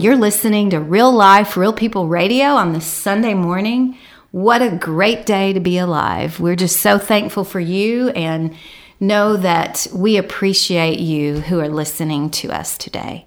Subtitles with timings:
[0.00, 3.98] You're listening to Real Life, Real People Radio on this Sunday morning.
[4.30, 6.40] What a great day to be alive.
[6.40, 8.56] We're just so thankful for you and
[8.98, 13.26] know that we appreciate you who are listening to us today.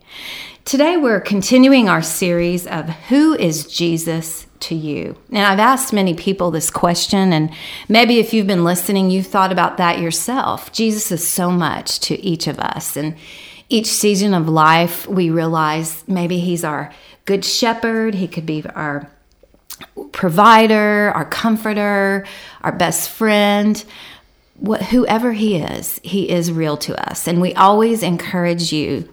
[0.65, 5.15] Today, we're continuing our series of Who is Jesus to you?
[5.29, 7.53] And I've asked many people this question, and
[7.87, 10.71] maybe if you've been listening, you've thought about that yourself.
[10.71, 12.97] Jesus is so much to each of us.
[12.97, 13.15] And
[13.73, 16.93] each season of life, we realize maybe He's our
[17.25, 19.09] good shepherd, He could be our
[20.11, 22.25] provider, our comforter,
[22.61, 23.83] our best friend.
[24.55, 27.27] What, whoever he is, he is real to us.
[27.27, 29.11] And we always encourage you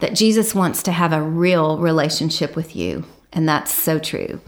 [0.00, 3.04] that Jesus wants to have a real relationship with you.
[3.32, 4.40] And that's so true.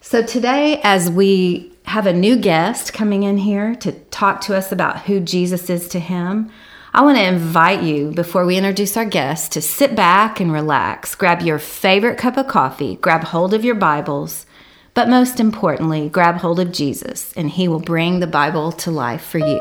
[0.00, 4.72] So today, as we have a new guest coming in here to talk to us
[4.72, 6.50] about who Jesus is to him,
[6.96, 11.16] I want to invite you, before we introduce our guest, to sit back and relax.
[11.16, 14.46] Grab your favorite cup of coffee, grab hold of your Bibles,
[14.94, 19.24] but most importantly, grab hold of Jesus, and he will bring the Bible to life
[19.24, 19.60] for you.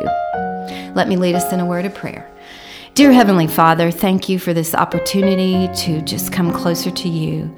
[0.94, 2.30] Let me lead us in a word of prayer.
[2.96, 7.52] Dear Heavenly Father, thank you for this opportunity to just come closer to you.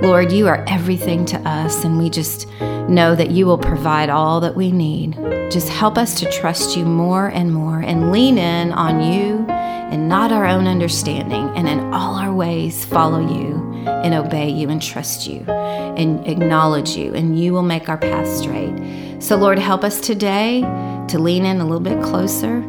[0.00, 2.48] Lord, you are everything to us, and we just
[2.88, 5.12] know that you will provide all that we need.
[5.52, 10.08] Just help us to trust you more and more and lean in on you and
[10.08, 14.80] not our own understanding, and in all our ways follow you and obey you and
[14.80, 19.20] trust you and acknowledge you, and you will make our path straight.
[19.20, 20.62] So, Lord, help us today
[21.08, 22.64] to lean in a little bit closer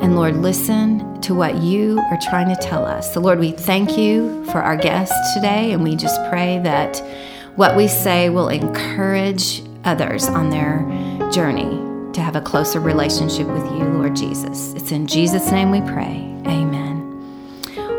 [0.00, 3.12] and Lord, listen to what you are trying to tell us.
[3.12, 6.98] So, Lord, we thank you for our guest today, and we just pray that
[7.56, 10.80] what we say will encourage others on their
[11.30, 14.72] journey to have a closer relationship with you, Lord Jesus.
[14.74, 16.16] It's in Jesus' name we pray.
[16.46, 17.06] Amen.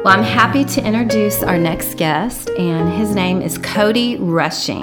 [0.03, 4.81] Well, I'm happy to introduce our next guest, and his name is Cody Rushing.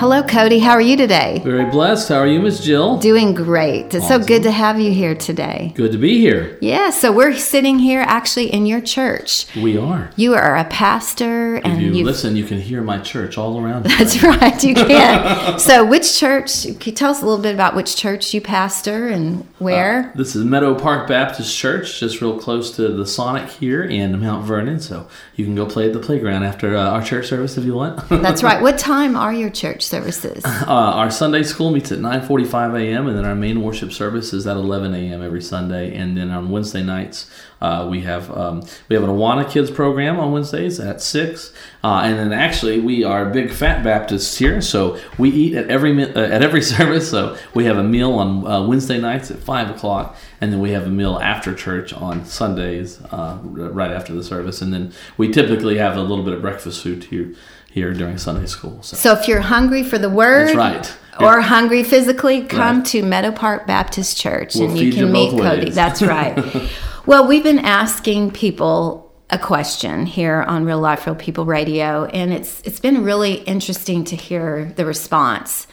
[0.00, 0.60] Hello, Cody.
[0.60, 1.42] How are you today?
[1.44, 2.08] Very blessed.
[2.08, 2.96] How are you, Miss Jill?
[2.96, 3.94] Doing great.
[3.94, 4.22] It's awesome.
[4.22, 5.74] so good to have you here today.
[5.74, 6.56] Good to be here.
[6.62, 9.54] Yeah, so we're sitting here actually in your church.
[9.54, 10.10] We are.
[10.16, 13.82] You are a pastor, if and you listen, you can hear my church all around.
[13.82, 14.40] That's right.
[14.40, 15.58] right you can.
[15.58, 16.62] so, which church?
[16.62, 20.12] Can you tell us a little bit about which church you pastor and where?
[20.14, 24.18] Uh, this is Meadow Park Baptist Church, just real close to the Sonic here in
[24.18, 24.80] Mount Vernon.
[24.80, 27.74] So you can go play at the playground after uh, our church service if you
[27.74, 28.08] want.
[28.08, 28.62] That's right.
[28.62, 30.44] What time are your church services?
[30.70, 33.08] Uh, our Sunday school meets at 9:45 a.m.
[33.08, 35.20] and then our main worship service is at 11 a.m.
[35.20, 35.96] every Sunday.
[35.96, 37.28] And then on Wednesday nights
[37.60, 41.52] uh, we have um, we have an Awana Kids program on Wednesdays at six.
[41.84, 46.02] Uh, and then actually we are big fat Baptists here, so we eat at every
[46.02, 47.10] uh, at every service.
[47.10, 50.70] So we have a meal on uh, Wednesday nights at five o'clock, and then we
[50.70, 54.62] have a meal after church on Sundays uh, right after the service.
[54.62, 57.34] And then we typically have a little bit of breakfast food here
[57.70, 58.82] here during Sunday school.
[58.82, 60.98] So, so if you're hungry for the word, that's right.
[61.20, 61.42] Or yeah.
[61.42, 62.86] hungry physically, come right.
[62.86, 65.66] to Meadow Park Baptist Church we'll and you can meet Cody.
[65.66, 65.74] Ways.
[65.74, 66.70] That's right.
[67.06, 72.32] well, we've been asking people a question here on Real Life Real People Radio, and
[72.32, 75.66] it's it's been really interesting to hear the response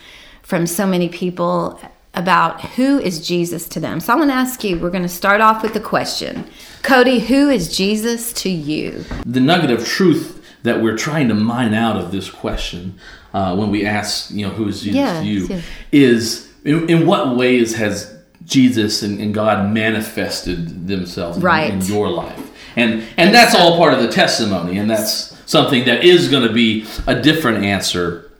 [0.43, 1.79] from so many people
[2.13, 3.99] about who is Jesus to them.
[3.99, 6.45] So I want to ask you, we're going to start off with the question.
[6.81, 9.05] Cody, who is Jesus to you?
[9.25, 10.36] The nugget of truth
[10.67, 12.99] that we're trying to mine out of this question
[13.33, 15.65] uh, when we ask, you know, who is Jesus yes, to you, yes.
[15.91, 21.71] is in, in, what ways has Jesus and, and God manifested themselves right.
[21.71, 22.51] in, in, your life?
[22.75, 26.53] And and that's all part of the testimony, and that's something that is going to
[26.53, 28.31] be a different answer.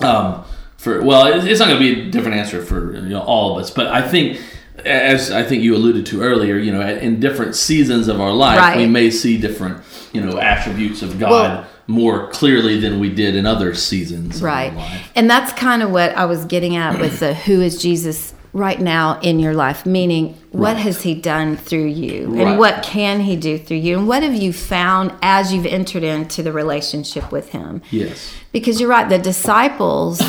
[0.00, 0.44] Um,
[0.76, 3.62] for well, it's not going to be a different answer for you know, all of
[3.62, 4.40] us, but I think
[4.84, 8.58] as I think you alluded to earlier, you know, in different seasons of our life,
[8.58, 8.76] right.
[8.76, 13.36] we may see different you know attributes of God well, more clearly than we did
[13.36, 14.42] in other seasons.
[14.42, 14.72] Right,
[15.14, 18.80] and that's kind of what I was getting at with the who is Jesus right
[18.80, 19.84] now in your life?
[19.84, 20.76] Meaning what right.
[20.78, 22.40] has he done through you?
[22.40, 23.98] And what can he do through you?
[23.98, 27.82] And what have you found as you've entered into the relationship with him?
[27.90, 28.32] Yes.
[28.52, 30.22] Because you're right the disciples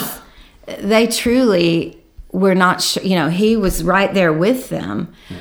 [0.80, 1.98] they truly
[2.34, 5.14] were not sure you know he was right there with them.
[5.30, 5.38] Yeah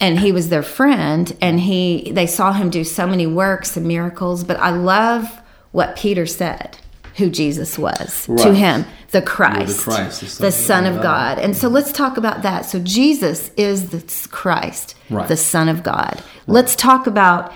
[0.00, 3.86] and he was their friend and he they saw him do so many works and
[3.86, 5.40] miracles but i love
[5.72, 6.78] what peter said
[7.16, 8.42] who jesus was right.
[8.42, 11.36] to him the christ, the, christ, the son, the son of god.
[11.36, 11.38] god.
[11.38, 11.76] and so mm-hmm.
[11.76, 15.28] let's talk about that so jesus is the christ right.
[15.28, 16.24] the son of god right.
[16.46, 17.52] let's talk about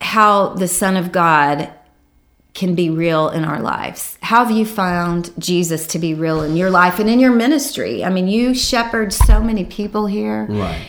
[0.00, 1.72] how the son of god
[2.54, 4.18] can be real in our lives.
[4.20, 8.04] How have you found Jesus to be real in your life and in your ministry?
[8.04, 10.44] I mean, you shepherd so many people here.
[10.50, 10.86] Right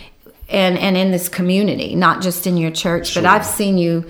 [0.50, 4.06] and and in this community, not just in your church, but I've seen you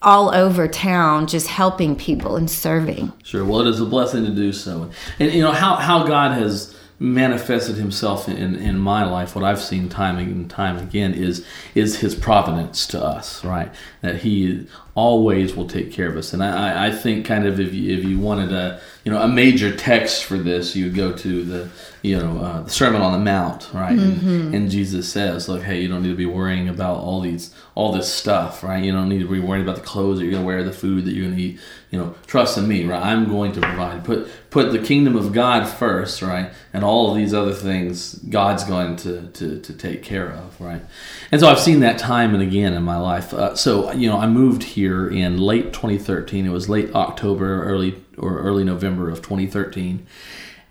[0.00, 3.12] all over town just helping people and serving.
[3.24, 3.44] Sure.
[3.44, 4.90] Well, it is a blessing to do so.
[5.18, 9.60] And you know how how God has manifested himself in, in my life what i've
[9.60, 11.46] seen time and time again is
[11.76, 14.66] is his providence to us right that he
[14.98, 16.32] always will take care of us.
[16.32, 19.28] And i, I think kind of if you, if you wanted a you know a
[19.28, 21.70] major text for this you would go to the
[22.02, 23.96] you know uh, the sermon on the mount right?
[23.96, 24.28] Mm-hmm.
[24.28, 27.54] and, and, jesus says look hey you don't need to be worrying about all these
[27.74, 28.82] all this stuff right?
[28.82, 30.72] You don't need to be worrying about the clothes that you're going to wear the
[30.72, 31.60] food that you're going to eat.
[31.90, 33.02] You know trust in me right?
[33.02, 34.04] I'm going to provide.
[34.04, 36.52] Put put the kingdom of god first right?
[36.72, 40.82] And all of these other things god's going to to, to take care of right?
[41.30, 43.32] And so i've seen that time and again in my life.
[43.32, 48.02] Uh, so you know i moved here in late 2013 it was late october early
[48.16, 50.06] or early november of 2013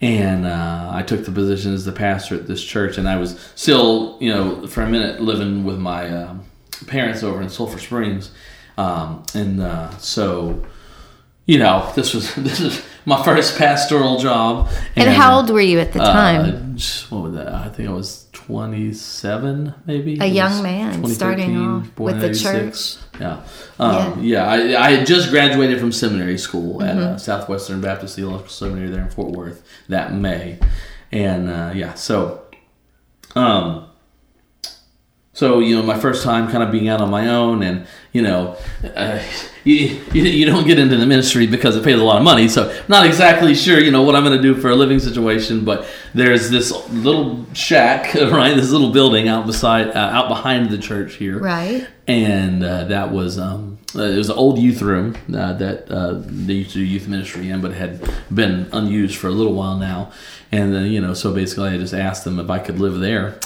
[0.01, 3.39] and uh, I took the position as the pastor at this church, and I was
[3.55, 6.35] still, you know, for a minute living with my uh,
[6.85, 8.31] parents over in Sulphur Springs,
[8.77, 10.63] um, and uh, so,
[11.47, 14.69] you know, this was this is my first pastoral job.
[14.95, 16.73] And, and how old were you at the uh, time?
[17.09, 17.47] what was that?
[17.47, 20.17] I think I was twenty seven, maybe.
[20.19, 22.95] A young man starting off with the church.
[23.19, 23.43] Yeah,
[23.77, 24.55] um, yeah.
[24.55, 27.15] yeah I, I, had just graduated from seminary school at mm-hmm.
[27.15, 30.59] uh, Southwestern Baptist Theological Seminary there in Fort Worth that May,
[31.11, 32.45] and uh, yeah, so,
[33.35, 33.89] um,
[35.37, 38.23] so you know, my first time kind of being out on my own, and you
[38.23, 38.57] know,
[38.95, 39.21] uh,
[39.63, 42.47] you, you, you don't get into the ministry because it pays a lot of money.
[42.47, 45.63] So not exactly sure, you know, what I'm going to do for a living situation.
[45.63, 48.55] But there's this little shack, right?
[48.55, 51.87] This little building out beside, uh, out behind the church here, right?
[52.07, 56.13] And uh, that was um, uh, it was an old youth room uh, that uh,
[56.15, 59.77] they used to do youth ministry in, but had been unused for a little while
[59.77, 60.11] now.
[60.51, 63.39] And then you know, so basically, I just asked them if I could live there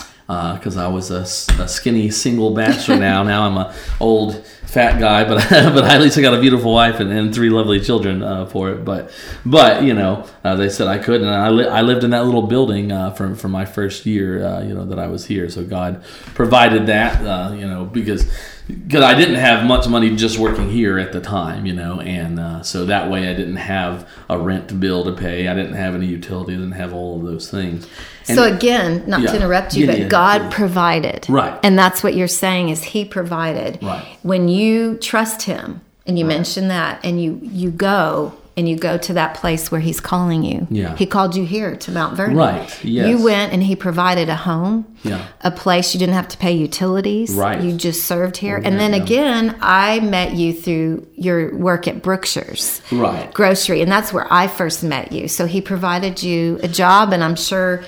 [0.54, 1.22] because uh, I was a,
[1.62, 3.22] a, skinny single bachelor now.
[3.31, 7.01] now I'm a old fat guy, but but at least I got a beautiful wife
[7.01, 8.86] and, and three lovely children uh, for it.
[8.86, 9.12] But
[9.45, 12.25] but you know uh, they said I could, and I, li- I lived in that
[12.25, 14.45] little building uh, for for my first year.
[14.45, 17.25] Uh, you know that I was here, so God provided that.
[17.25, 18.31] Uh, you know because
[18.67, 22.39] because I didn't have much money just working here at the time, you know, and
[22.39, 25.47] uh, so that way I didn't have a rent bill to pay.
[25.47, 27.87] I didn't have any utilities, didn't have all of those things.
[28.27, 31.59] And so again, not yeah, to interrupt you, yeah, but yeah, God provided, right?
[31.63, 33.81] And that's what you're saying is He provided.
[33.81, 34.17] Right.
[34.21, 36.35] When you trust Him, and you right.
[36.35, 40.43] mentioned that, and you you go and you go to that place where he's calling
[40.43, 40.67] you.
[40.69, 40.95] Yeah.
[40.95, 42.37] He called you here to Mount Vernon.
[42.37, 42.83] Right.
[42.85, 43.09] Yes.
[43.09, 44.85] You went and he provided a home.
[45.01, 45.25] Yeah.
[45.41, 47.33] A place you didn't have to pay utilities.
[47.33, 47.59] Right.
[47.59, 48.57] You just served here.
[48.57, 49.01] and then yeah.
[49.01, 52.83] again, I met you through your work at Brookshire's.
[52.91, 53.33] Right.
[53.33, 53.81] Grocery.
[53.81, 55.27] And that's where I first met you.
[55.27, 57.83] So he provided you a job and I'm sure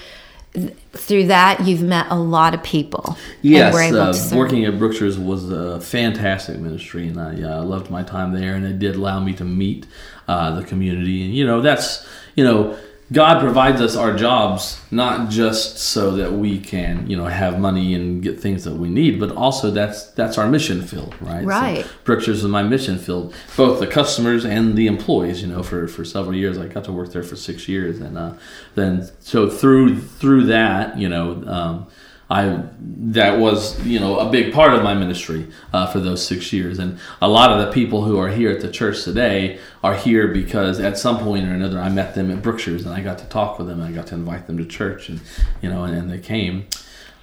[0.93, 5.81] through that you've met a lot of people yes uh, working at brookshire's was a
[5.81, 9.43] fantastic ministry and i uh, loved my time there and it did allow me to
[9.43, 9.87] meet
[10.27, 12.77] uh, the community and you know that's you know
[13.13, 17.93] God provides us our jobs not just so that we can, you know, have money
[17.93, 21.45] and get things that we need, but also that's that's our mission field, right?
[21.45, 21.85] Right.
[21.85, 25.43] So Brookshire's is my mission field, both the customers and the employees.
[25.43, 28.17] You know, for, for several years, I got to work there for six years, and
[28.17, 28.33] uh,
[28.73, 31.43] then so through through that, you know.
[31.45, 31.87] Um,
[32.29, 36.53] I that was you know a big part of my ministry uh, for those six
[36.53, 39.95] years, and a lot of the people who are here at the church today are
[39.95, 43.19] here because at some point or another I met them at Brookshire's and I got
[43.19, 45.19] to talk with them and I got to invite them to church, and
[45.61, 46.67] you know, and, and they came.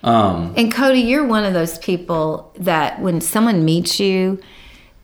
[0.02, 4.40] Um, and Cody, you're one of those people that when someone meets you,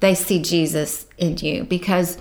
[0.00, 2.18] they see Jesus in you because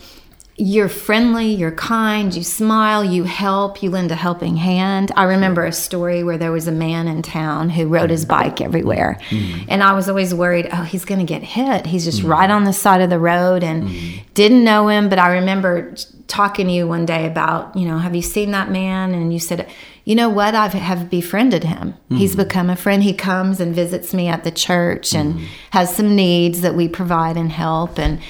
[0.58, 5.12] you're friendly, you're kind, you smile, you help, you lend a helping hand.
[5.18, 8.62] I remember a story where there was a man in town who rode his bike
[8.62, 9.20] everywhere.
[9.32, 9.66] Mm-hmm.
[9.68, 11.86] And I was always worried, oh, he's going to get hit.
[11.86, 12.32] He's just mm-hmm.
[12.32, 14.22] right on the side of the road and mm-hmm.
[14.34, 15.10] didn't know him.
[15.10, 15.94] But I remember
[16.28, 19.14] talking to you one day about, you know, have you seen that man?
[19.14, 19.70] And you said,
[20.06, 20.56] you know what?
[20.56, 21.96] I have befriended him.
[22.10, 23.04] He's become a friend.
[23.04, 27.36] He comes and visits me at the church and has some needs that we provide
[27.36, 28.00] and help.
[28.00, 28.22] And,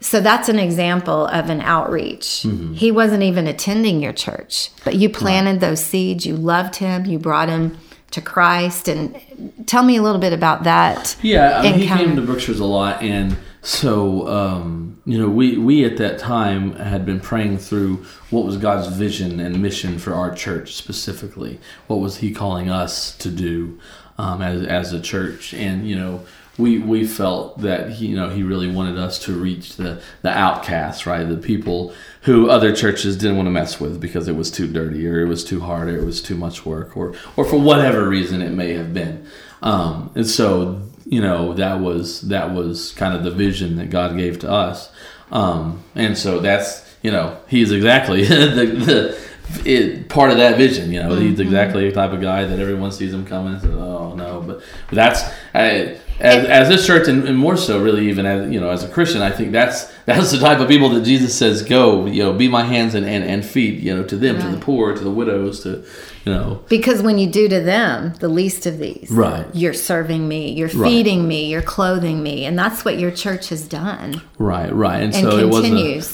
[0.00, 2.44] so that's an example of an outreach.
[2.44, 2.74] Mm-hmm.
[2.74, 6.24] He wasn't even attending your church, but you planted those seeds.
[6.24, 7.04] You loved him.
[7.06, 7.76] You brought him
[8.12, 8.88] to Christ.
[8.88, 9.20] And
[9.66, 11.16] tell me a little bit about that.
[11.22, 15.58] Yeah, I mean, he came to Brookshire's a lot, and so um, you know, we
[15.58, 20.14] we at that time had been praying through what was God's vision and mission for
[20.14, 21.58] our church specifically.
[21.86, 23.80] What was He calling us to do
[24.16, 26.24] um, as as a church, and you know
[26.58, 30.30] we we felt that he, you know he really wanted us to reach the the
[30.30, 31.26] outcasts, right?
[31.26, 35.06] The people who other churches didn't want to mess with because it was too dirty
[35.06, 38.08] or it was too hard or it was too much work or or for whatever
[38.08, 39.24] reason it may have been.
[39.62, 44.16] Um, and so you know that was that was kind of the vision that God
[44.16, 44.90] gave to us.
[45.30, 49.28] Um, and so that's you know he's exactly the, the
[49.64, 50.92] it, part of that vision.
[50.92, 51.28] You know, mm-hmm.
[51.28, 54.42] he's exactly the type of guy that everyone sees him coming and says, "Oh no,"
[54.42, 55.22] but, but that's
[55.54, 58.82] I, as, as this church, and, and, more so, really, even as you know, as
[58.82, 62.22] a Christian, I think that's that's the type of people that Jesus says, "Go, you
[62.22, 64.44] know, be my hands and, and, and feet, you know, to them, right.
[64.44, 65.84] to the poor, to the widows, to
[66.24, 70.26] you know." Because when you do to them, the least of these, right, you're serving
[70.26, 71.28] me, you're feeding right.
[71.28, 74.20] me, you're clothing me, and that's what your church has done.
[74.38, 75.64] Right, right, and, and so it was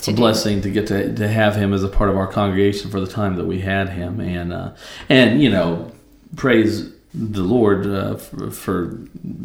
[0.07, 2.91] a, a blessing to get to to have him as a part of our congregation
[2.91, 4.75] for the time that we had him, and uh,
[5.09, 5.93] and you know,
[6.37, 8.85] praise the Lord uh, for, for,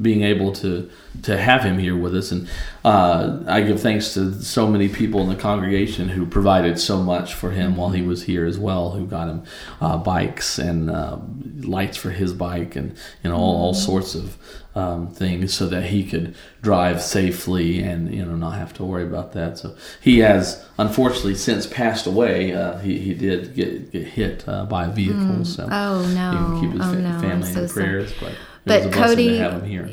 [0.02, 0.90] being able to
[1.22, 2.50] to have him here with us, and
[2.84, 7.34] uh, I give thanks to so many people in the congregation who provided so much
[7.34, 9.44] for him while he was here as well, who got him
[9.82, 11.20] uh, bikes and uh,
[11.62, 14.38] lights for his bike, and you know all, all sorts of
[14.76, 19.04] um, things so that he could drive safely and you know not have to worry
[19.04, 19.58] about that.
[19.58, 22.54] So he has unfortunately since passed away.
[22.54, 25.22] Uh, he, he did get get hit uh, by a vehicle.
[25.22, 25.46] Mm.
[25.46, 27.20] So oh no, keep his oh, fa- no.
[27.20, 28.14] family so in prayers.
[28.20, 28.36] But
[28.66, 29.44] but Cody,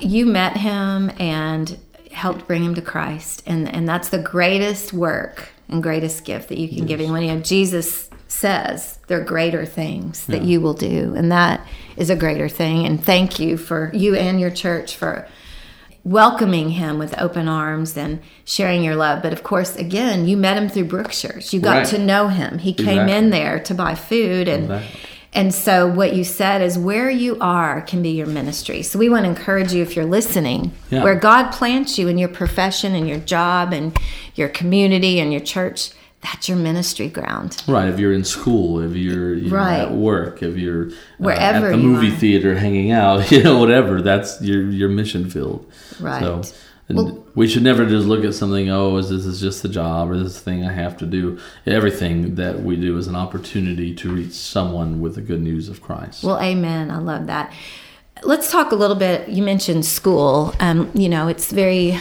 [0.01, 1.79] you met him and
[2.13, 6.59] helped bring him to Christ, and and that's the greatest work and greatest gift that
[6.59, 6.89] you can yes.
[6.89, 7.13] give him.
[7.13, 10.49] When you know Jesus says there are greater things that yeah.
[10.49, 11.67] you will do, and that
[11.97, 12.87] is a greater thing.
[12.87, 15.29] And thank you for you and your church for
[16.05, 19.23] welcoming him with open arms and sharing your love.
[19.23, 21.53] But of course, again, you met him through Brookshire's.
[21.53, 21.87] You got right.
[21.89, 22.59] to know him.
[22.59, 22.95] He exactly.
[22.95, 24.65] came in there to buy food and.
[24.65, 25.01] Exactly
[25.37, 28.83] and so, what you said is where you are can be your ministry.
[28.83, 31.05] So, we want to encourage you if you're listening, yeah.
[31.05, 33.95] where God plants you in your profession and your job and
[34.35, 35.91] your community and your church,
[36.27, 37.63] that's your ministry ground.
[37.69, 37.89] Right.
[37.89, 39.79] If you're in school, if you're you right.
[39.79, 43.59] Know, at work, if you're wherever uh, at the movie theater hanging out, you know,
[43.59, 45.71] whatever, that's your your mission field.
[46.01, 46.21] Right.
[46.21, 46.43] So,
[46.89, 49.69] and well, we should never just look at something, oh, is this is just a
[49.69, 51.39] job or this thing I have to do.
[51.65, 55.81] Everything that we do is an opportunity to reach someone with the good news of
[55.81, 56.25] Christ.
[56.25, 56.91] Well, amen.
[56.91, 57.53] I love that.
[58.23, 59.29] Let's talk a little bit.
[59.29, 60.55] You mentioned school.
[60.59, 61.99] Um, you know, it's very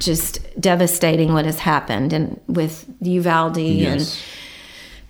[0.00, 3.92] just devastating what has happened and with Uvalde yes.
[3.92, 4.24] and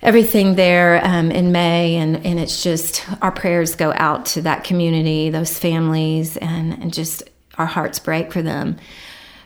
[0.01, 4.63] everything there um, in May, and, and it's just our prayers go out to that
[4.63, 7.23] community, those families, and, and just
[7.57, 8.77] our hearts break for them.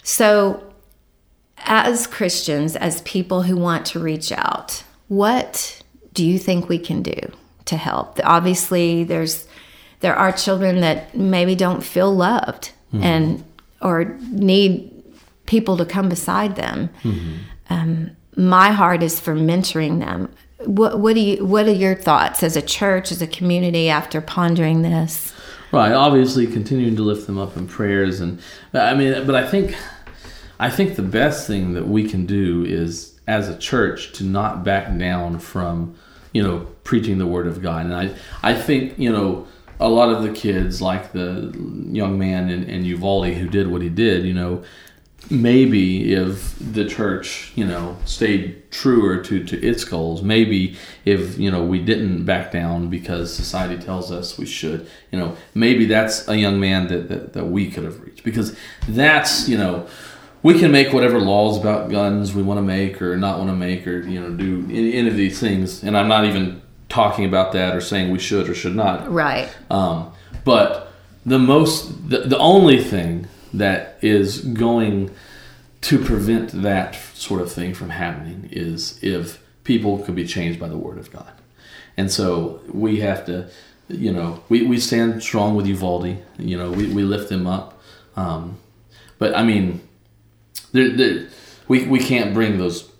[0.03, 0.61] So,
[1.57, 5.81] as Christians, as people who want to reach out, what
[6.13, 7.19] do you think we can do
[7.65, 8.19] to help?
[8.23, 9.47] Obviously, there's
[10.01, 13.03] there are children that maybe don't feel loved mm-hmm.
[13.03, 13.43] and
[13.81, 14.94] or need
[15.45, 16.89] people to come beside them.
[17.03, 17.35] Mm-hmm.
[17.69, 20.29] Um, my heart is for mentoring them.
[20.65, 21.45] What, what do you?
[21.45, 25.33] What are your thoughts as a church, as a community, after pondering this?
[25.71, 25.91] Right.
[25.91, 28.39] Obviously, continuing to lift them up in prayers, and
[28.73, 29.75] I mean, but I think,
[30.59, 34.63] I think the best thing that we can do is, as a church, to not
[34.63, 35.95] back down from,
[36.31, 37.85] you know, preaching the word of God.
[37.85, 39.47] And I, I think, you know,
[39.79, 41.51] a lot of the kids, like the
[41.91, 44.63] young man in, in Uvalde who did what he did, you know,
[45.29, 51.49] maybe if the church, you know, stayed truer to, to its goals, maybe if, you
[51.49, 56.27] know, we didn't back down because society tells us we should, you know, maybe that's
[56.27, 58.23] a young man that, that, that we could have reached.
[58.23, 58.55] Because
[58.87, 59.87] that's, you know,
[60.43, 63.55] we can make whatever laws about guns we want to make or not want to
[63.55, 65.83] make or, you know, do any of these things.
[65.83, 69.11] And I'm not even talking about that or saying we should or should not.
[69.11, 69.49] Right.
[69.71, 70.13] Um,
[70.43, 70.91] but
[71.25, 73.27] the most, the, the only thing
[73.57, 75.13] that is going
[75.81, 80.67] to prevent that sort of thing from happening is if people could be changed by
[80.67, 81.31] the word of God.
[81.97, 83.49] And so we have to,
[83.87, 87.79] you know, we, we stand strong with Uvalde, you know, we, we lift them up.
[88.15, 88.57] Um,
[89.17, 89.81] but I mean,
[90.71, 91.27] there, there,
[91.67, 92.91] we, we can't bring those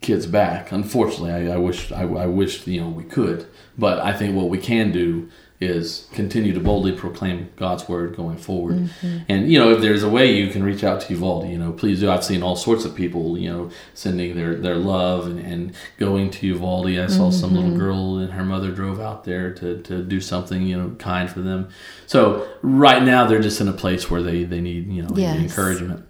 [0.00, 0.72] kids back.
[0.72, 3.46] Unfortunately, I, I wish, I, I wish, you know, we could,
[3.78, 8.36] but I think what we can do is continue to boldly proclaim God's word going
[8.36, 8.76] forward.
[8.76, 9.18] Mm-hmm.
[9.28, 11.72] And you know, if there's a way you can reach out to Uvalde, you know,
[11.72, 12.10] please do.
[12.10, 16.30] I've seen all sorts of people, you know, sending their their love and, and going
[16.30, 16.86] to Uvalde.
[16.88, 17.30] I saw mm-hmm.
[17.30, 17.78] some little mm-hmm.
[17.78, 21.40] girl and her mother drove out there to, to do something, you know, kind for
[21.40, 21.68] them.
[22.06, 25.38] So right now they're just in a place where they, they need, you know, yes.
[25.38, 26.06] encouragement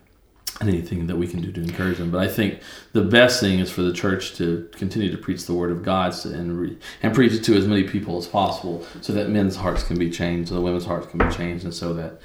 [0.60, 2.10] anything that we can do to encourage them.
[2.10, 2.60] But I think
[2.92, 6.14] the best thing is for the church to continue to preach the word of God
[6.24, 9.82] and re, and preach it to as many people as possible, so that men's hearts
[9.82, 12.20] can be changed, so the women's hearts can be changed, and so that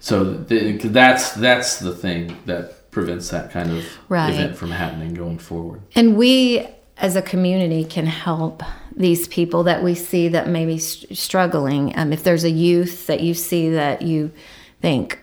[0.00, 4.32] so that's that's the thing that prevents that kind of right.
[4.32, 5.82] event from happening going forward.
[5.94, 6.66] And we
[6.96, 8.62] as a community can help
[8.96, 11.96] these people that we see that may be st- struggling.
[11.96, 14.32] Um, if there's a youth that you see that you
[14.80, 15.18] think,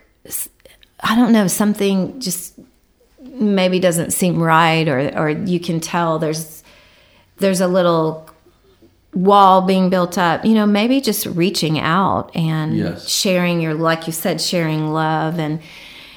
[1.03, 2.53] I don't know, something just
[3.21, 6.63] maybe doesn't seem right, or or you can tell there's
[7.37, 8.29] there's a little
[9.13, 10.45] wall being built up.
[10.45, 13.07] You know, maybe just reaching out and Yes.
[13.09, 15.59] sharing your, like you said, sharing love and.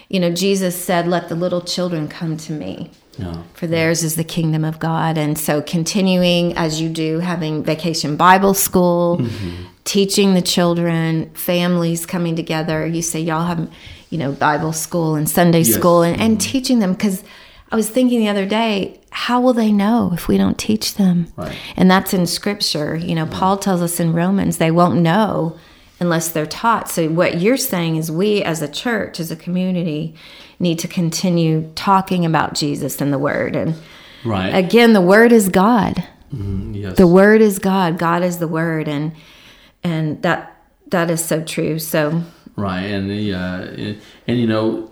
[0.08, 3.42] You know, Jesus said, "Let the little children come to me." Yeah.
[3.54, 5.16] for theirs is the kingdom of God.
[5.16, 9.64] And so, continuing as you do, having vacation Bible school, mm-hmm.
[9.84, 12.86] teaching the children, families coming together.
[12.86, 13.70] You say, y'all have,
[14.10, 15.74] you know, Bible school and Sunday Yes.
[15.74, 16.50] school and, and mm-hmm.
[16.50, 16.92] teaching them.
[16.92, 17.22] Because
[17.70, 21.26] I was thinking the other day, how will they know if we don't teach them?
[21.36, 21.56] Right.
[21.76, 22.96] And that's in scripture.
[22.96, 25.58] You know, Paul tells us in Romans, they won't know
[25.98, 26.88] unless they're taught.
[26.88, 30.14] So, what you're saying is, we as a church, as a community,
[30.58, 33.56] need to continue talking about Jesus and the Word.
[33.56, 33.74] And
[34.24, 34.50] Right.
[34.50, 36.04] again, the Word is God.
[36.34, 36.74] Mm-hmm.
[36.74, 36.96] yes.
[36.96, 37.98] The Word is God.
[37.98, 39.12] God is the Word, and
[39.82, 40.56] and that
[40.88, 41.78] that is so true.
[41.78, 42.22] So,
[42.56, 44.90] Right, and the uh, and, and you know,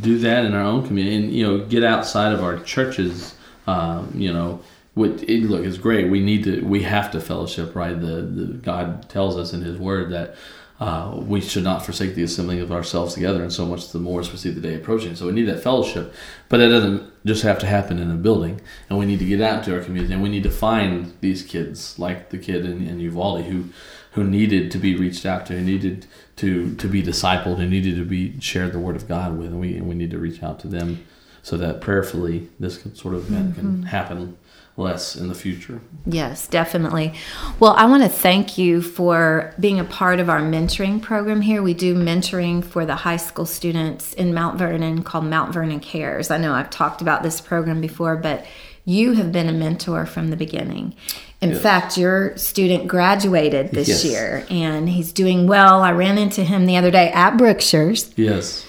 [0.00, 3.34] do that in our own community, and you know, get outside of our churches.
[3.66, 4.60] Um, you know,
[4.94, 6.08] what it, look it's great.
[6.08, 8.00] We need to, we have to fellowship, right?
[8.00, 10.36] The, the God tells us in His Word that
[10.80, 14.20] uh, we should not forsake the assembling of ourselves together, and so much the more
[14.20, 15.14] as we see the day approaching.
[15.14, 16.12] So we need that fellowship,
[16.48, 19.40] but it doesn't just have to happen in a building, and we need to get
[19.40, 22.86] out to our community, and we need to find these kids, like the kid in,
[22.86, 23.66] in Uvalde who
[24.12, 27.96] who needed to be reached out to, who needed to to be discipled, who needed
[27.96, 30.42] to be shared the word of God with, and we and we need to reach
[30.42, 31.04] out to them
[31.42, 34.36] so that prayerfully this can, sort of event can happen
[34.76, 35.80] less in the future.
[36.04, 37.14] yes, definitely.
[37.60, 41.62] Well, I want to thank you for being a part of our mentoring program here.
[41.62, 46.30] We do mentoring for the high school students in Mount Vernon called Mount Vernon Cares.
[46.30, 48.44] I know I've talked about this program before, but
[48.84, 50.94] you have been a mentor from the beginning.
[51.40, 51.62] In Yes.
[51.62, 54.04] fact, your student graduated this Yes.
[54.04, 55.82] year and he's doing well.
[55.82, 58.10] I ran into him the other day at Brookshire's.
[58.16, 58.64] Yes.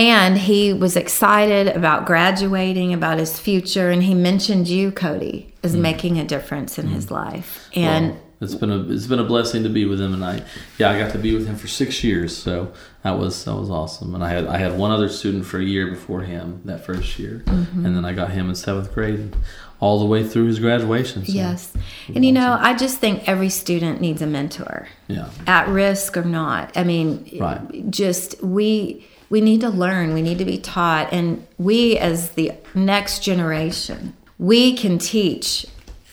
[0.00, 5.76] And he was excited about graduating, about his future, and he mentioned you, Cody, as
[5.76, 7.68] making a difference in his life.
[7.76, 10.42] And Well, it's been a it's been a blessing to be with him, and I
[10.78, 13.68] yeah I got to be with him for six years, so that was that was
[13.68, 14.14] awesome.
[14.14, 17.18] And I had I had one other student for a year before him that first
[17.18, 17.84] year, Mm-hmm.
[17.84, 19.36] and then I got him in seventh grade,
[19.80, 21.26] all the way through his graduation.
[21.26, 21.74] So, yes,
[22.14, 26.24] and you know, I just think every student needs a mentor, yeah, at risk or
[26.24, 26.74] not.
[26.74, 27.90] I mean, Right.
[27.90, 32.52] just we we need to learn, we need to be taught, and we as the
[32.74, 35.66] next generation, we can teach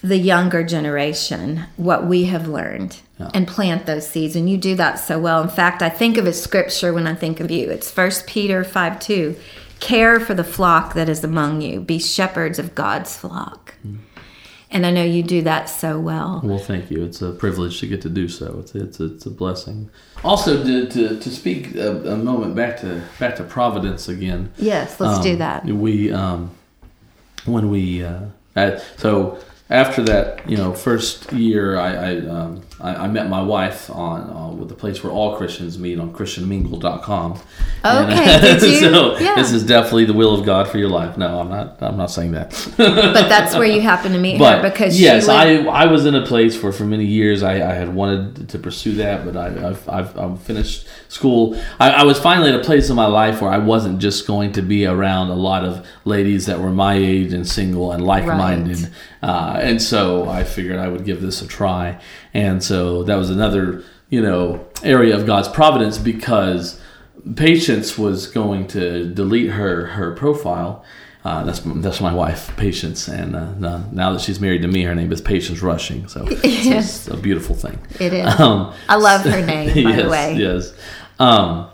[0.03, 3.31] the younger generation what we have learned Yeah.
[3.33, 4.35] and plant those seeds.
[4.35, 5.41] And you do that so well.
[5.41, 7.69] In fact i think of a scripture when i think of you.
[7.71, 9.35] It's First peter 5 2
[9.79, 11.79] care for the flock that is among you.
[11.81, 13.73] Be shepherds of god's flock.
[13.85, 13.97] Mm-hmm.
[14.69, 16.41] And i know you do that so well.
[16.43, 17.03] Well, thank you.
[17.03, 18.57] It's a privilege to get to do so.
[18.59, 19.89] It's it's, it's a blessing.
[20.23, 24.51] Also, to, to, to speak a, a moment back to back to Providence again.
[24.57, 26.51] yes let's do Um, that We um,
[27.45, 28.21] when we uh,
[28.55, 29.37] at, so
[29.69, 34.29] after that, you know, first year, I I, um, I, I met my wife on
[34.29, 37.39] uh, with the place where all Christians meet on ChristianMingle.com.
[37.83, 38.79] Okay, did you?
[38.79, 39.35] so Yeah.
[39.35, 41.17] this is definitely the will of God for your life.
[41.17, 41.77] No, I'm not.
[41.81, 42.51] I'm not saying that.
[42.77, 46.15] but that's where you happen to meet but her because yes, I I was in
[46.15, 49.47] a place where for many years I, I had wanted to pursue that, but I
[49.69, 51.59] I've, I've, I've finished school.
[51.79, 54.53] I, I was finally at a place in my life where I wasn't just going
[54.53, 58.25] to be around a lot of ladies that were my age and single and like
[58.25, 58.89] minded, Right.
[59.23, 61.99] Uh, and so I figured I would give this a try,
[62.33, 66.79] and so that was another you know area of God's providence because
[67.35, 70.83] Patience was going to delete her her profile.
[71.25, 73.51] Uh, that's that's my wife, Patience, and uh,
[73.91, 76.07] now- that she's married to me, her name is Patience Rushing.
[76.07, 77.07] So it's, Yes.
[77.07, 77.77] it's a beautiful thing.
[77.99, 80.73] it is Um, i love her name by yes, the way Yes.
[81.19, 81.67] Um,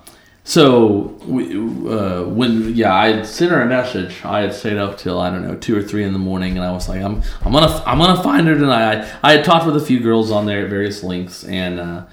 [0.45, 4.23] so we, uh, when yeah, I had sent her a message.
[4.25, 6.65] I had stayed up till I don't know two or three in the morning, and
[6.65, 9.05] I was like, I'm I'm gonna I'm gonna find her tonight.
[9.23, 12.03] I, I had talked with a few girls on there at various lengths, and uh,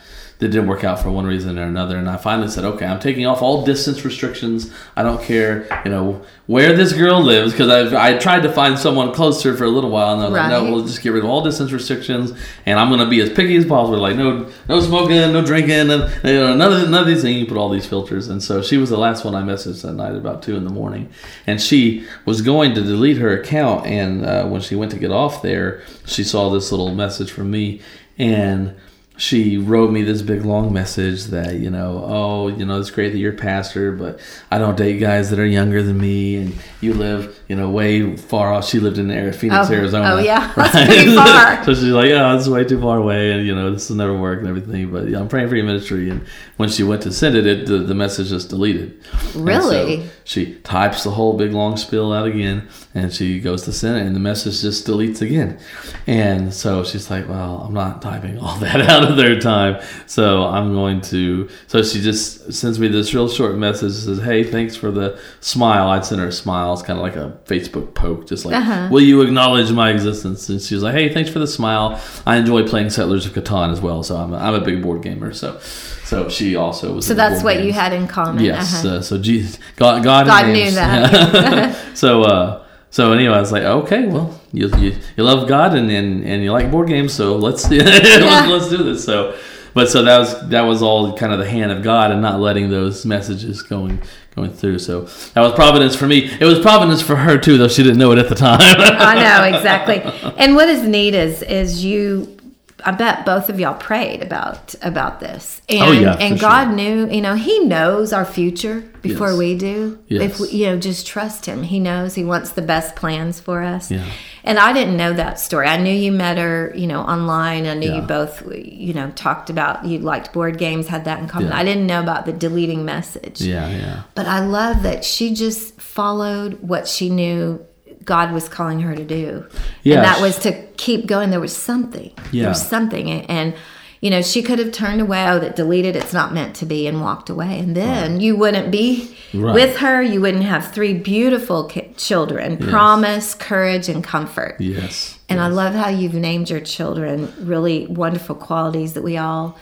[0.40, 1.96] that didn't work out for one reason or another.
[1.96, 4.72] And I finally said, okay, I'm taking off all distance restrictions.
[4.96, 8.79] I don't care, you know, where this girl lives because I I tried to find
[8.79, 11.22] someone closer for a little while, and I was like, no, we'll just get rid
[11.22, 12.33] of all distance restrictions,
[12.66, 13.98] and I'm gonna be as picky as possible.
[13.98, 17.38] Like no, no smoking, no drinking, and you know, none of none of these things.
[17.38, 19.92] You put all these filters, and so she was the last one I messaged that
[19.92, 21.11] night about two in the morning,
[21.46, 25.12] and she was going to delete her account, and uh, when she went to get
[25.12, 27.81] off there, she saw this little message from me,
[28.18, 28.74] and
[29.20, 33.11] she wrote me this big long message that you know oh you know it's great
[33.12, 34.18] that you're a pastor but
[34.50, 38.16] i don't date guys that are younger than me and you live you know way
[38.16, 40.50] far off she lived in phoenix Oh, arizona oh, yeah.
[40.56, 41.62] That's pretty far.
[41.66, 44.16] so she's like oh it's way too far away and you know this will never
[44.16, 46.22] work and everything but yeah, i'm praying for your ministry and
[46.56, 50.09] when she went to send it, it the, the message just deleted And so Really?
[50.24, 54.06] she types the whole big long spiel out again and she goes to send it
[54.06, 55.59] and the message just deletes again
[56.06, 60.73] and so she's like well i'm not typing all that out their time so i'm
[60.73, 64.90] going to so she just sends me this real short message says hey thanks for
[64.90, 68.44] the smile i'd send her a smile it's kind of like a facebook poke just
[68.44, 68.88] like Uh-huh.
[68.90, 72.37] will you acknowledge my existence and she was like hey thanks for the smile i
[72.37, 75.33] enjoy playing settlers of catan as well so i'm a, I'm a big board gamer
[75.33, 78.42] so so she also was So that's what you had in common.
[78.42, 78.85] Yes.
[78.85, 78.96] Uh-huh.
[78.96, 81.77] Uh, so Jesus, God, God, God knew that.
[81.96, 85.91] so, uh, so anyway, I was like, okay, well, you you, you love God and,
[85.91, 89.05] and and you like board games, so let's let's, let's do this.
[89.05, 89.39] So,
[89.75, 92.41] but so that was that was all kind of the hand of God and not
[92.41, 94.03] letting those messages going
[94.35, 94.79] going through.
[94.79, 95.03] So
[95.35, 96.31] that was providence for me.
[96.41, 98.59] It was providence for her too, though she didn't know it at the time.
[98.61, 100.01] I know exactly.
[100.37, 102.37] And what is neat is is you.
[102.85, 106.49] I bet both of y'all prayed about about this, oh, and Oh, yeah, and sure.
[106.49, 107.09] God knew.
[107.11, 109.38] You know, He knows our future before Yes.
[109.38, 109.99] we do.
[110.09, 110.23] Yes.
[110.23, 111.62] If we, you know, just trust Him.
[111.62, 112.14] He knows.
[112.14, 113.90] He wants the best plans for us.
[113.90, 114.05] Yeah.
[114.45, 115.66] And I didn't know that story.
[115.66, 117.66] I knew you met her, you know, online.
[117.66, 121.29] I knew you both, you know, talked about you liked board games, had that in
[121.29, 121.49] common.
[121.51, 121.59] Yeah.
[121.59, 123.40] I didn't know about the deleting message.
[123.43, 127.64] yeah, yeah, But I love that she just followed what she knew
[128.05, 129.47] God was calling her to do.
[129.83, 131.31] Yeah, And that was to keep going.
[131.31, 132.13] There was something.
[132.33, 132.43] Yeah.
[132.43, 133.11] There was something.
[133.11, 133.55] And, and,
[134.01, 136.87] you know, she could have turned away, oh, that deleted, it's not meant to be,
[136.87, 137.59] and walked away.
[137.59, 139.55] And then you wouldn't be Right.
[139.55, 140.03] with her.
[140.03, 144.57] You wouldn't have three beautiful ki- children promise, courage, and comfort.
[144.59, 145.19] yes.
[145.29, 149.57] And I love how you've named your children really wonderful qualities that we all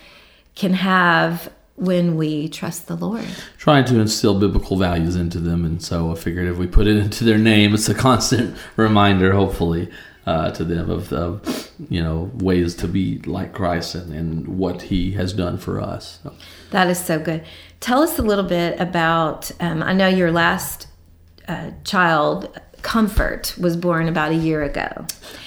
[0.54, 3.24] can have when we trust the Lord.
[3.56, 6.96] trying to instill biblical values into them and so i figured if we put it
[6.96, 9.88] into their name it's a constant reminder hopefully
[10.26, 14.82] uh, to them of, of you know ways to be like christ and, and what
[14.82, 16.34] he has done for us So,
[16.70, 17.44] That is so good.
[17.80, 19.50] Tell us a little bit about.
[19.60, 20.88] Um, I know your last
[21.46, 24.88] uh, child, Comfort, was born about a year ago,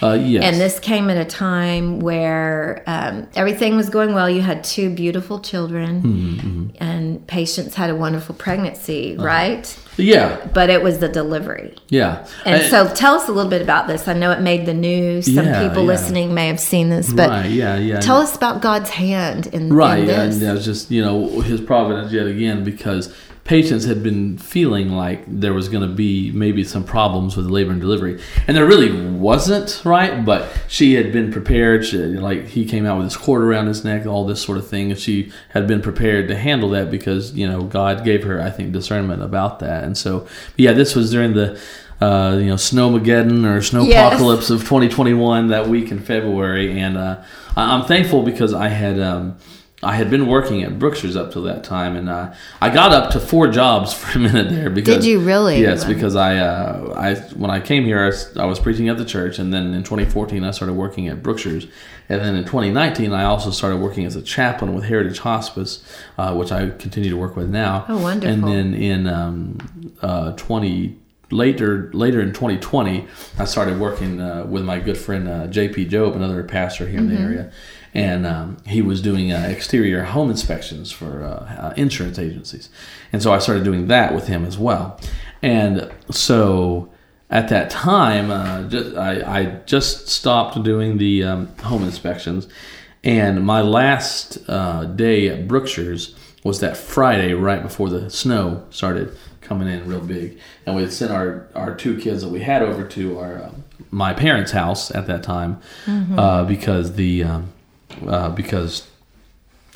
[0.03, 4.29] uh, yes and this came at a time where um, everything was going well.
[4.29, 9.25] You had two beautiful children, Mm-hmm, and Patience had a wonderful pregnancy, Uh-huh.
[9.25, 9.77] right?
[9.97, 11.75] yeah But it was the delivery.
[11.89, 14.07] yeah And I- so, tell us a little bit about this.
[14.07, 15.25] I know it made the news.
[15.25, 15.87] Some Yeah, people yeah.
[15.93, 19.73] listening may have seen this, but right yeah yeah tell us about God's hand in,
[19.73, 20.35] right in yeah, this.
[20.35, 23.13] and that was just you know his providence yet again because
[23.43, 27.71] Patience had been feeling like there was going to be maybe some problems with labor
[27.71, 28.21] and delivery.
[28.47, 30.23] And there really wasn't right?
[30.23, 31.85] But she had been prepared.
[31.85, 34.67] She, like he came out with his cord around his neck all this sort of
[34.67, 34.91] thing.
[34.91, 38.49] And she had been prepared to handle that because you know god gave her i
[38.49, 39.83] think discernment about that.
[39.83, 41.59] And so yeah this was during the
[42.01, 47.21] uh, you know, Snowmageddon or Snowpocalypse of 2021 that week in February, and uh,
[47.55, 49.37] I'm thankful because I had um,
[49.83, 53.11] I had been working at Brookshire's up till that time, and uh, I got up
[53.11, 54.69] to four jobs for a minute there.
[54.69, 55.59] Because Did you really?
[55.59, 58.97] Yes, because I uh, I when I came here, I was, I was preaching at
[58.97, 61.65] the church, and then in 2014 I started working at Brookshire's,
[62.09, 65.83] and then in 2019 I also started working as a chaplain with Heritage Hospice,
[66.17, 67.85] uh, which I continue to work with now.
[67.87, 68.33] Oh, wonderful.
[68.33, 71.00] And then in um, uh, 20
[71.31, 76.15] later later in 2020 i started working uh, with my good friend uh, jp job
[76.15, 77.51] another pastor here in the area.
[77.93, 82.69] And um, he was doing uh, exterior home inspections for uh, uh, insurance agencies.
[83.11, 84.99] And so i started doing that with him as well.
[85.41, 86.89] And so
[87.29, 92.47] at that time uh, just, I, I just stopped doing the um, home inspections.
[93.03, 99.15] And my last uh, day at brookshire's was that friday right before the snow started
[99.41, 102.87] coming in real big, and we'd sent our our two kids that we had over
[102.87, 107.53] to our um, my parents' house at that time uh, because the um,
[108.07, 108.87] uh, because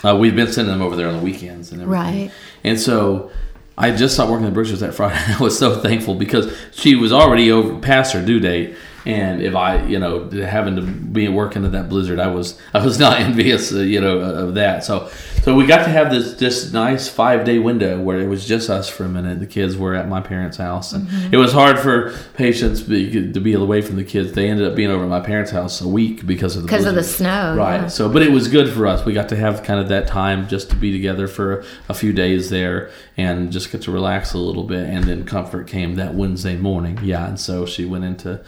[0.04, 2.24] uh, we'd been sending them over there on the weekends and everything.
[2.28, 2.32] Right.
[2.64, 3.32] And so
[3.78, 5.20] I just stopped working at Brookshire's that Friday.
[5.40, 8.76] I was so thankful because she was already over past her due date.
[9.06, 12.84] And if I, you know, having to be working in that blizzard, I was, I
[12.84, 14.84] was not envious, uh, you know, of that.
[14.84, 15.10] So,
[15.44, 18.68] So we got to have this this nice five day window where it was just
[18.70, 19.40] us for a minute.
[19.40, 21.34] The kids were at my parents' house, and Mm-hmm.
[21.36, 24.32] it was hard for Patience be, to be away from the kids.
[24.34, 26.86] They ended up being over at my parents' house a week because of the Because
[26.88, 27.82] of the snow, right?
[27.82, 27.88] yeah.
[27.88, 29.06] So, but it was good for us.
[29.06, 32.12] We got to have kind of that time just to be together for a few
[32.12, 34.90] days there and just get to relax a little bit.
[34.90, 36.98] And then comfort came that Wednesday morning.
[37.04, 38.42] Yeah, and so she went into.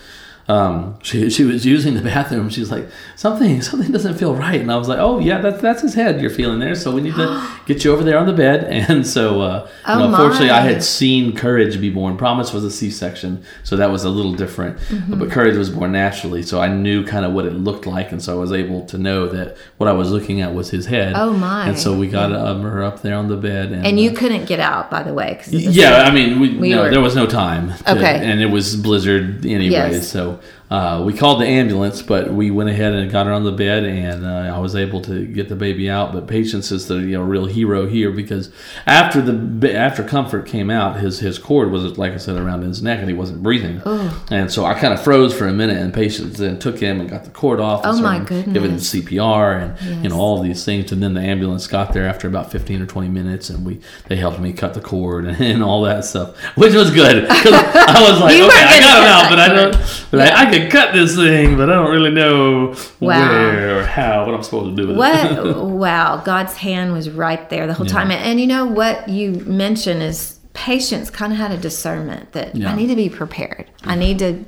[0.50, 2.50] Um, she, she was using the bathroom.
[2.50, 5.82] She's like, something something doesn't feel right, and I was like, oh yeah, that's that's
[5.82, 6.74] his head you're feeling there.
[6.74, 8.66] So we need to get you over there on the bed.
[8.90, 12.16] And so, uh, Oh, you know, unfortunately, I had seen Courage be born.
[12.16, 14.78] Promise was a C-section, so that was a little different.
[14.80, 15.20] Mm-hmm.
[15.20, 18.22] But Courage was born naturally, so I knew kind of what it looked like, and
[18.22, 21.14] so I was able to know that what I was looking at was his head.
[21.18, 21.68] Oh, my.
[21.68, 24.16] And so we got um, her up there on the bed, and, And you uh,
[24.16, 25.36] couldn't get out, by the way.
[25.36, 27.74] 'cause of the yeah, I mean, we, We no, were- there was no time.
[27.80, 28.20] to- Okay.
[28.24, 30.08] and it was blizzard anyway, Yes.
[30.10, 33.46] so so uh, we called the ambulance, but we went ahead and got her on
[33.46, 36.12] the bed, and uh, I was able to get the baby out.
[36.12, 38.52] But Patience is the you know real hero here because
[38.86, 42.82] after the after Comfort came out, his his cord was like I said around his
[42.82, 43.82] neck, and he wasn't breathing,
[44.30, 47.10] and so I kind of froze for a minute, and Patience then took him and
[47.10, 47.86] got the cord off.
[47.86, 48.54] And Oh, my goodness!
[48.54, 48.78] Giving him.
[48.78, 52.52] CPR and you know all these things, and then the ambulance got there after about
[52.52, 55.82] fifteen or twenty minutes, and we they helped me cut the cord and, and all
[55.84, 59.40] that stuff, which was good 'cause I was like, okay, I got him out, but
[59.40, 62.68] I don't, but I, I could cut this thing, but I don't really know
[63.00, 63.20] Wow.
[63.30, 65.00] where or how, what I'm supposed to do with it.
[65.00, 65.58] What?
[65.66, 67.94] wow, God's hand was right there the whole Yeah.
[67.94, 68.12] time.
[68.12, 72.56] And, and you know what you mentioned is patience kind of had a discernment that
[72.56, 72.72] Yeah.
[72.72, 73.66] I need to be prepared.
[73.84, 74.46] I need to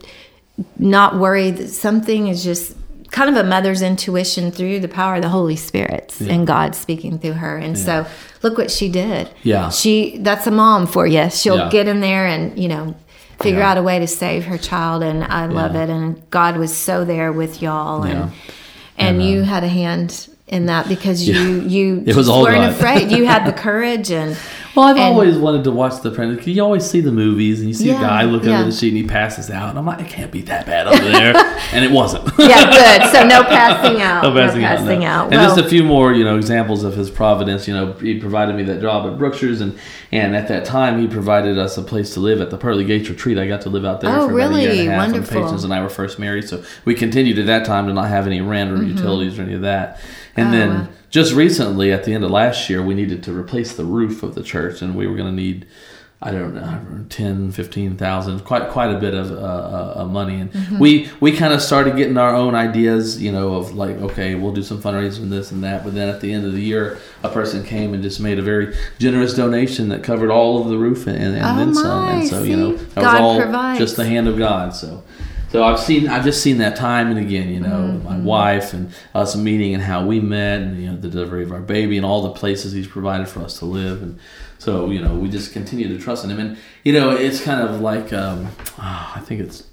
[0.77, 2.75] not worry that something is just
[3.11, 7.17] kind of a mother's intuition through the power of the Holy Spirit and God speaking
[7.17, 7.57] through her.
[7.57, 8.05] And so
[8.43, 9.29] look what she did.
[9.43, 9.69] Yeah.
[9.69, 11.29] She that's a mom for you.
[11.31, 11.69] She'll Yeah.
[11.69, 12.93] get in there and, you know,
[13.41, 13.71] figure Yeah.
[13.71, 15.83] out a way to save her child and I love Yeah.
[15.83, 18.29] it and God was so there with y'all and Yeah.
[18.97, 22.41] and And, uh, you had a hand in that because you you It was all
[22.43, 22.71] weren't God.
[22.71, 23.11] afraid.
[23.11, 24.35] You had the courage and
[24.75, 26.45] Well, I've and- always wanted to watch the Apprentice.
[26.47, 28.97] You always see the movies, and you see a guy look over the sheet and
[28.97, 31.35] he passes out, and I'm like, it can't be that bad over there,
[31.73, 32.23] and it wasn't.
[32.39, 33.09] yeah, good.
[33.11, 34.23] So no passing out.
[34.23, 35.05] No passing, out, passing no.
[35.05, 35.33] out.
[35.33, 37.67] And just a few more, you know, examples of his providence.
[37.67, 39.75] You know, he provided me that job at Brookshire's, and
[40.11, 43.09] and at that time, he provided us a place to live at the Pearly Gates
[43.09, 43.37] Retreat.
[43.37, 45.35] I got to live out there Oh, for about a year and a half Wonderful.
[45.39, 46.47] when Patience and I were first married.
[46.49, 49.53] So we continued at that time to not have any rent or utilities or any
[49.53, 49.99] of that.
[50.35, 50.55] And Mm-hmm.
[50.55, 50.87] Oh, then wow.
[51.09, 54.35] just recently, at the end of last year, we needed to replace the roof of
[54.35, 55.65] the church, and we were going to need.
[56.21, 60.77] I don't know, 10, 15,000, quite quite a bit of uh, uh, money, and Mm-hmm.
[60.77, 64.51] we we kind of started getting our own ideas, you know, of like, okay, we'll
[64.51, 65.85] do some fundraising and this and that.
[65.85, 68.41] But then at the end of the year, a person came and just made a
[68.41, 72.09] very generous donation that covered all of the roof and, and, Oh, then some.
[72.09, 73.79] And so you know, that God was all provides.
[73.79, 74.75] just the hand of God.
[74.75, 75.01] So.
[75.51, 78.03] So I've seen, I've just seen that time and again, you know, Mm-hmm.
[78.07, 81.51] my wife and us meeting and how we met, and you know, the delivery of
[81.51, 84.19] our baby and all the places He's provided for us to live, and
[84.59, 87.61] so you know, we just continue to trust in Him, and you know, it's kind
[87.67, 89.63] of like, um, ah, I think it's,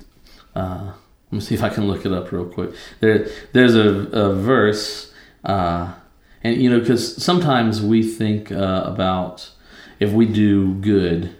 [0.54, 0.92] uh,
[1.30, 2.70] let me see if I can look it up real quick.
[3.00, 5.12] There, there's a, a verse,
[5.44, 5.92] uh,
[6.42, 9.50] and you know, because sometimes we think uh, about
[10.00, 11.34] if we do good,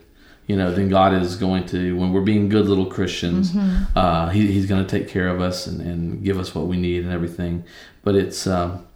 [0.46, 3.52] you know, then God is going to, when we're being good little Christians,
[3.96, 6.76] uh, he, He's going to take care of us and, and give us what we
[6.76, 7.64] need and everything.
[8.04, 8.86] But it's, um,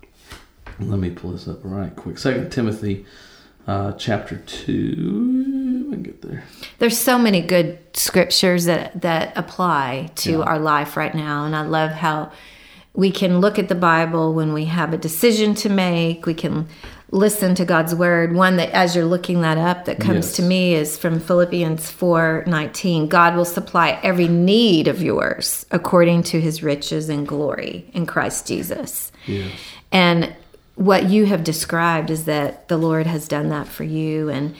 [0.78, 2.18] let me pull this up right quick.
[2.18, 3.04] Second Timothy,
[3.66, 5.86] uh, chapter two.
[5.90, 6.44] Let me get there.
[6.78, 10.38] there's so many good scriptures that that apply to Yeah.
[10.38, 12.30] our life right now, and I love how
[12.94, 16.26] we can look at the Bible when we have a decision to make.
[16.26, 16.66] We can
[17.12, 18.34] listen to God's word.
[18.34, 20.36] One that, as you're looking that up, that comes Yes.
[20.36, 23.08] to me is from Philippians four nineteen.
[23.08, 28.46] God will supply every need of yours according to His riches and glory in Christ
[28.46, 29.10] Jesus.
[29.26, 29.50] Yes.
[29.92, 30.32] And
[30.76, 34.54] what you have described is that the Lord has done that for you and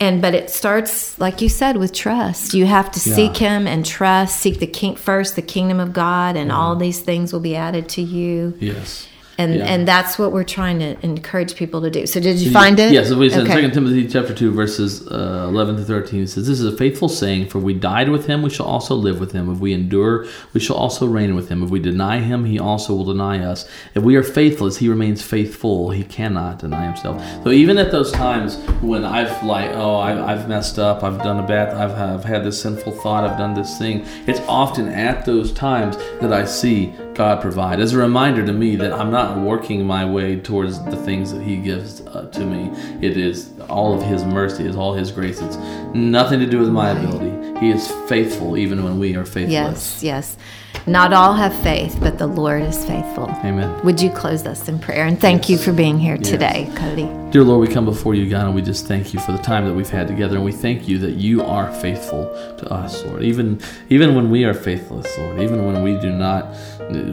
[0.00, 2.54] and but it starts like you said with trust.
[2.54, 3.16] You have to Yeah.
[3.16, 6.82] seek him and trust, seek the king first, the kingdom of God and all mm-hmm.
[6.82, 8.54] these things will be added to you.
[8.60, 9.08] Yes.
[9.40, 9.64] And Yeah.
[9.66, 12.06] and that's what we're trying to encourage people to do.
[12.06, 12.92] So did you find it?
[12.92, 13.52] Yes, we said Okay.
[13.52, 16.24] Second Timothy chapter two verses uh, eleven to thirteen.
[16.24, 18.96] It says, "This is a faithful saying: For we died with him, we shall also
[18.96, 19.48] live with him.
[19.50, 21.62] If we endure, we shall also reign with him.
[21.62, 23.64] If we deny him, he also will deny us.
[23.94, 25.90] If we are faithless, he remains faithful.
[25.90, 30.48] He cannot deny himself." So even at those times when I've like, oh, I, I've
[30.48, 33.78] messed up, I've done a bad, I've, I've had this sinful thought, I've done this
[33.78, 34.04] thing.
[34.26, 38.76] It's often at those times that I see God provide as a reminder to me
[38.76, 42.70] that I'm not working my way towards the things that He gives uh, to me.
[43.04, 45.40] It is all of His mercy, it's all His grace.
[45.40, 45.56] It's
[45.96, 47.58] nothing to do with my ability.
[47.58, 50.00] He is faithful even when we are faithless.
[50.00, 50.36] Yes, yes.
[50.86, 53.28] Not all have faith, but the Lord is faithful.
[53.44, 53.84] Amen.
[53.84, 55.06] Would you close us in prayer?
[55.06, 57.08] And thank you for being here today, Cody.
[57.30, 59.66] Dear Lord, we come before you, God, and we just thank you for the time
[59.66, 62.24] that we've had together, and we thank you that you are faithful
[62.58, 63.22] to us, Lord.
[63.22, 63.60] Even
[63.90, 66.56] even when we are faithless, Lord, even when we do not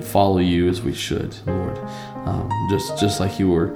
[0.03, 1.77] follow you as we should, Lord.
[2.25, 3.75] Um, just just like you were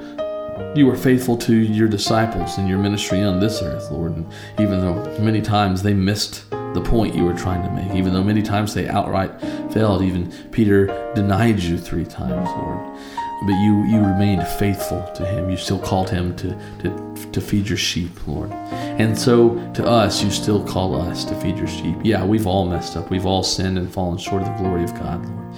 [0.75, 4.15] you were faithful to your disciples and your ministry on this earth, Lord.
[4.15, 8.13] And even though many times they missed the point you were trying to make, even
[8.13, 9.39] though many times they outright
[9.71, 12.99] failed, even Peter denied you three times, Lord.
[13.45, 15.49] But you, you remained faithful to him.
[15.49, 18.51] You still called him to, to, to feed your sheep, Lord.
[18.51, 21.95] And so to us, you still call us to feed your sheep.
[22.03, 23.09] Yeah, we've all messed up.
[23.09, 25.55] We've all sinned and fallen short of the glory of God, Lord.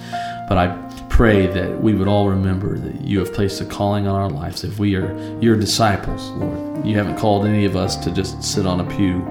[0.48, 4.16] But I pray that we would all remember that you have placed a calling on
[4.16, 4.64] our lives.
[4.64, 8.66] If we are your disciples, Lord, you haven't called any of us to just sit
[8.66, 9.22] on a pew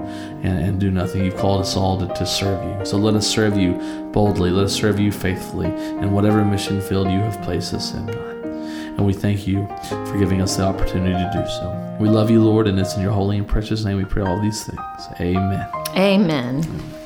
[0.43, 1.25] and, and do nothing.
[1.25, 2.85] You've called us all to, to serve you.
[2.85, 3.73] So let us serve you
[4.13, 4.51] boldly.
[4.51, 8.45] Let us serve you faithfully in whatever mission field you have placed us in, God.
[8.45, 11.97] And we thank you for giving us the opportunity to do so.
[11.99, 14.39] We love you, Lord, and it's in your holy and precious name we pray all
[14.39, 14.79] these things.
[15.19, 15.67] Amen.
[15.97, 17.00] Amen.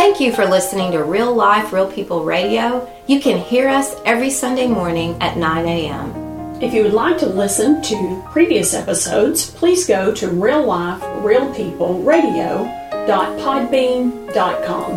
[0.00, 2.90] Thank you for listening to Real Life, Real People Radio.
[3.06, 6.62] You can hear us every Sunday morning at 9 a.m.
[6.62, 11.54] If you would like to listen to previous episodes, please go to Real Life, Real
[11.54, 14.90] People realliferealpeopleradio.podbean.com.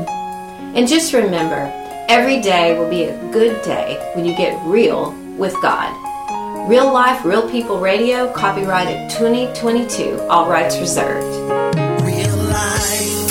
[0.74, 1.70] And just remember,
[2.08, 5.92] every day will be a good day when you get real with God.
[6.70, 11.28] Real Life, Real People Radio, copyrighted 2022, all rights reserved.
[12.06, 13.23] Real life,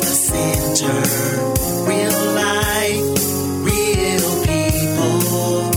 [0.00, 0.96] the center.
[1.90, 3.04] Real life,
[3.68, 5.70] real people,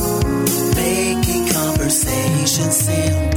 [0.75, 3.32] making conversation simple.